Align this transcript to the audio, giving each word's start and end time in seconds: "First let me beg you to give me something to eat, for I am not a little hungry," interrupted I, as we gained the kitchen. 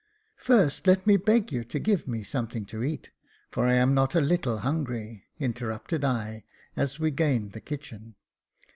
"First 0.49 0.87
let 0.87 1.05
me 1.05 1.15
beg 1.15 1.51
you 1.51 1.63
to 1.65 1.77
give 1.79 2.07
me 2.07 2.23
something 2.23 2.65
to 2.65 2.81
eat, 2.83 3.11
for 3.51 3.67
I 3.67 3.75
am 3.75 3.93
not 3.93 4.15
a 4.15 4.19
little 4.19 4.57
hungry," 4.65 5.25
interrupted 5.37 6.03
I, 6.03 6.43
as 6.75 6.99
we 6.99 7.11
gained 7.11 7.51
the 7.51 7.61
kitchen. 7.61 8.15